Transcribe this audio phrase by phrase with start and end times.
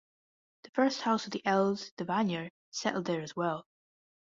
[0.63, 3.67] The first house of the Elves, the Vanyar, settled there as well.